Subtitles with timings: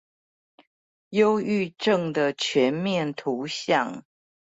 [1.11, 4.03] 憂鬱症的全面圖像